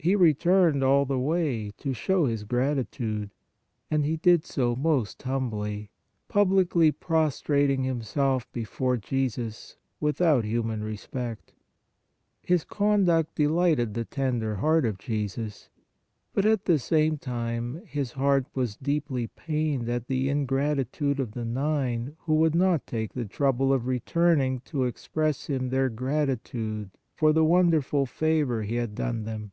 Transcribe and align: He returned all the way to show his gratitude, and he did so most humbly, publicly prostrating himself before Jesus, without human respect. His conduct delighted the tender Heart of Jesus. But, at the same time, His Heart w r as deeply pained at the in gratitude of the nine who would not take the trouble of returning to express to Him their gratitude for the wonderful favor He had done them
He 0.00 0.14
returned 0.14 0.84
all 0.84 1.04
the 1.06 1.18
way 1.18 1.72
to 1.78 1.92
show 1.92 2.26
his 2.26 2.44
gratitude, 2.44 3.30
and 3.90 4.04
he 4.04 4.16
did 4.16 4.44
so 4.44 4.76
most 4.76 5.20
humbly, 5.20 5.90
publicly 6.28 6.92
prostrating 6.92 7.82
himself 7.82 8.50
before 8.52 8.96
Jesus, 8.96 9.76
without 9.98 10.44
human 10.44 10.84
respect. 10.84 11.52
His 12.44 12.62
conduct 12.62 13.34
delighted 13.34 13.94
the 13.94 14.04
tender 14.04 14.54
Heart 14.54 14.84
of 14.86 14.98
Jesus. 14.98 15.68
But, 16.32 16.46
at 16.46 16.66
the 16.66 16.78
same 16.78 17.18
time, 17.18 17.82
His 17.84 18.12
Heart 18.12 18.44
w 18.52 18.60
r 18.60 18.62
as 18.62 18.76
deeply 18.76 19.26
pained 19.26 19.88
at 19.88 20.06
the 20.06 20.28
in 20.28 20.46
gratitude 20.46 21.18
of 21.18 21.32
the 21.32 21.44
nine 21.44 22.14
who 22.20 22.36
would 22.36 22.54
not 22.54 22.86
take 22.86 23.14
the 23.14 23.24
trouble 23.24 23.72
of 23.72 23.88
returning 23.88 24.60
to 24.66 24.84
express 24.84 25.46
to 25.46 25.54
Him 25.56 25.70
their 25.70 25.88
gratitude 25.88 26.90
for 27.16 27.32
the 27.32 27.44
wonderful 27.44 28.06
favor 28.06 28.62
He 28.62 28.76
had 28.76 28.94
done 28.94 29.24
them 29.24 29.50